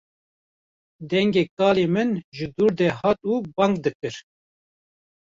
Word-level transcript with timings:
Dengê 1.09 1.43
kalê 1.57 1.85
min 1.95 2.09
ji 2.35 2.45
dûr 2.55 2.71
de 2.79 2.87
hat 2.99 3.19
û 3.31 3.33
bang 3.55 3.73
dikir 3.83 4.15